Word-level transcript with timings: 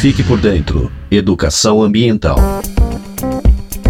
Fique 0.00 0.22
por 0.22 0.40
dentro. 0.40 0.92
Educação 1.10 1.82
ambiental. 1.82 2.36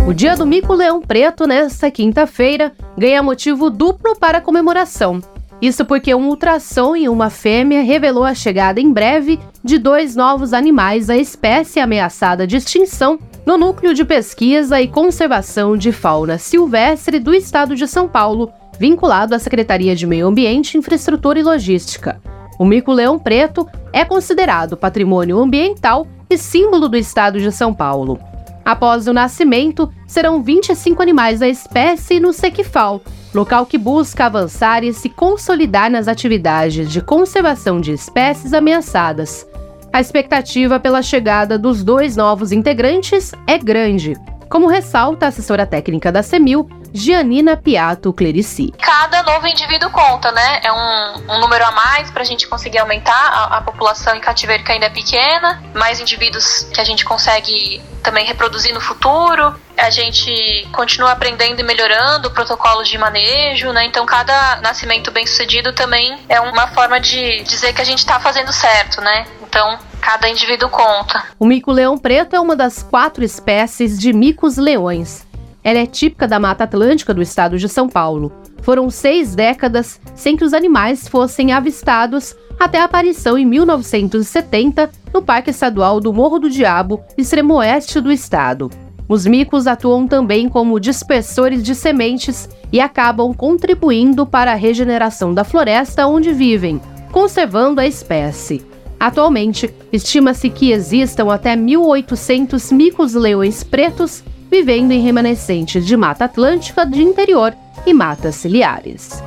O 0.08 0.14
Dia 0.14 0.34
do 0.34 0.46
Mico-Leão 0.46 1.02
Preto, 1.02 1.46
nesta 1.46 1.90
quinta-feira, 1.90 2.72
ganha 2.96 3.22
motivo 3.22 3.68
duplo 3.68 4.16
para 4.16 4.40
comemoração. 4.40 5.20
Isso 5.60 5.84
porque 5.84 6.14
um 6.14 6.28
ultrassom 6.28 6.96
em 6.96 7.10
uma 7.10 7.28
fêmea 7.28 7.82
revelou 7.82 8.24
a 8.24 8.34
chegada 8.34 8.80
em 8.80 8.90
breve 8.90 9.38
de 9.62 9.76
dois 9.76 10.16
novos 10.16 10.54
animais 10.54 11.10
à 11.10 11.16
espécie 11.18 11.78
ameaçada 11.78 12.46
de 12.46 12.56
extinção 12.56 13.18
no 13.44 13.58
Núcleo 13.58 13.92
de 13.92 14.02
Pesquisa 14.02 14.80
e 14.80 14.88
Conservação 14.88 15.76
de 15.76 15.92
Fauna 15.92 16.38
Silvestre 16.38 17.18
do 17.18 17.34
Estado 17.34 17.76
de 17.76 17.86
São 17.86 18.08
Paulo, 18.08 18.50
vinculado 18.80 19.34
à 19.34 19.38
Secretaria 19.38 19.94
de 19.94 20.06
Meio 20.06 20.26
Ambiente, 20.26 20.78
Infraestrutura 20.78 21.38
e 21.38 21.42
Logística. 21.42 22.18
O 22.58 22.64
mico-leão 22.64 23.18
preto 23.18 23.68
é 23.92 24.04
considerado 24.04 24.76
patrimônio 24.76 25.38
ambiental 25.38 26.06
e 26.28 26.36
símbolo 26.36 26.88
do 26.88 26.96
Estado 26.96 27.40
de 27.40 27.52
São 27.52 27.72
Paulo. 27.72 28.18
Após 28.64 29.06
o 29.06 29.14
nascimento, 29.14 29.90
serão 30.06 30.42
25 30.42 31.00
animais 31.00 31.40
da 31.40 31.48
espécie 31.48 32.20
no 32.20 32.32
Sequifal, 32.32 33.00
local 33.32 33.64
que 33.64 33.78
busca 33.78 34.26
avançar 34.26 34.84
e 34.84 34.92
se 34.92 35.08
consolidar 35.08 35.90
nas 35.90 36.08
atividades 36.08 36.90
de 36.90 37.00
conservação 37.00 37.80
de 37.80 37.92
espécies 37.92 38.52
ameaçadas. 38.52 39.46
A 39.90 40.00
expectativa 40.00 40.78
pela 40.78 41.00
chegada 41.00 41.58
dos 41.58 41.82
dois 41.82 42.14
novos 42.14 42.52
integrantes 42.52 43.32
é 43.46 43.56
grande, 43.56 44.14
como 44.48 44.66
ressalta 44.66 45.26
a 45.26 45.28
assessora 45.28 45.66
técnica 45.66 46.10
da 46.10 46.22
CEMIL, 46.22 46.68
Gianina 46.92 47.56
Piato 47.56 48.12
Clerici. 48.12 48.72
Cada 48.80 49.22
novo 49.22 49.46
indivíduo 49.46 49.90
conta, 49.90 50.32
né? 50.32 50.60
É 50.62 50.72
um, 50.72 51.34
um 51.34 51.40
número 51.40 51.64
a 51.64 51.70
mais 51.70 52.10
para 52.10 52.22
a 52.22 52.24
gente 52.24 52.48
conseguir 52.48 52.78
aumentar 52.78 53.12
a, 53.12 53.58
a, 53.58 53.60
população 53.60 54.14
em 54.14 54.20
cativeiro 54.20 54.64
que 54.64 54.72
ainda 54.72 54.86
é 54.86 54.90
pequena, 54.90 55.62
mais 55.74 56.00
indivíduos 56.00 56.62
que 56.72 56.80
a 56.80 56.84
gente 56.84 57.04
consegue 57.04 57.82
também 58.02 58.24
reproduzir 58.24 58.72
no 58.72 58.80
futuro. 58.80 59.54
A 59.76 59.90
gente 59.90 60.66
continua 60.72 61.12
aprendendo 61.12 61.60
e 61.60 61.62
melhorando 61.62 62.30
protocolos 62.30 62.88
de 62.88 62.98
manejo, 62.98 63.72
né? 63.72 63.84
Então 63.84 64.04
cada 64.06 64.56
nascimento 64.62 65.10
bem 65.10 65.26
sucedido 65.26 65.72
também 65.72 66.18
é 66.28 66.40
uma 66.40 66.68
forma 66.68 66.98
de 66.98 67.42
dizer 67.42 67.72
que 67.72 67.82
a 67.82 67.84
gente 67.84 67.98
está 67.98 68.18
fazendo 68.18 68.52
certo, 68.52 69.00
né? 69.00 69.26
Então 69.42 69.78
cada 70.08 70.28
indivíduo 70.28 70.70
conta. 70.70 71.24
O 71.38 71.44
mico-leão 71.44 71.98
preto 71.98 72.34
é 72.34 72.40
uma 72.40 72.56
das 72.56 72.82
quatro 72.82 73.22
espécies 73.22 73.98
de 73.98 74.12
micos-leões 74.12 75.28
ela 75.68 75.80
é 75.80 75.86
típica 75.86 76.26
da 76.26 76.40
Mata 76.40 76.64
Atlântica 76.64 77.12
do 77.12 77.20
estado 77.20 77.58
de 77.58 77.68
São 77.68 77.90
Paulo. 77.90 78.32
Foram 78.62 78.88
seis 78.88 79.34
décadas 79.34 80.00
sem 80.14 80.34
que 80.34 80.42
os 80.44 80.54
animais 80.54 81.06
fossem 81.06 81.52
avistados 81.52 82.34
até 82.58 82.80
a 82.80 82.84
aparição 82.84 83.36
em 83.36 83.44
1970 83.44 84.90
no 85.12 85.20
Parque 85.20 85.50
Estadual 85.50 86.00
do 86.00 86.10
Morro 86.10 86.38
do 86.38 86.48
Diabo, 86.48 87.04
extremo 87.18 87.56
oeste 87.56 88.00
do 88.00 88.10
estado. 88.10 88.70
Os 89.06 89.26
micos 89.26 89.66
atuam 89.66 90.06
também 90.06 90.48
como 90.48 90.80
dispersores 90.80 91.62
de 91.62 91.74
sementes 91.74 92.48
e 92.72 92.80
acabam 92.80 93.34
contribuindo 93.34 94.24
para 94.24 94.52
a 94.52 94.56
regeneração 94.56 95.34
da 95.34 95.44
floresta 95.44 96.06
onde 96.06 96.32
vivem, 96.32 96.80
conservando 97.12 97.78
a 97.78 97.86
espécie. 97.86 98.64
Atualmente, 98.98 99.72
estima-se 99.92 100.50
que 100.50 100.72
existam 100.72 101.32
até 101.32 101.54
1.800 101.56 102.74
micos-leões 102.74 103.62
pretos 103.62 104.24
vivendo 104.50 104.92
em 104.92 105.02
remanescentes 105.02 105.86
de 105.86 105.96
Mata 105.96 106.24
Atlântica 106.24 106.84
de 106.84 107.02
interior 107.02 107.54
e 107.86 107.94
matas 107.94 108.34
ciliares. 108.34 109.22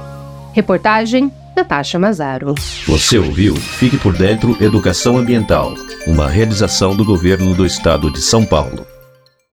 Reportagem 0.54 1.32
Natasha 1.56 2.00
Mazaro. 2.00 2.56
Você 2.88 3.18
ouviu 3.18 3.56
Fique 3.56 3.98
por 3.98 4.14
Dentro 4.14 4.58
Educação 4.62 5.18
Ambiental, 5.18 5.74
uma 6.08 6.28
realização 6.28 6.96
do 6.96 7.06
governo 7.06 7.54
do 7.54 7.66
estado 7.66 8.12
de 8.12 8.22
São 8.22 8.46
Paulo. 8.46 8.91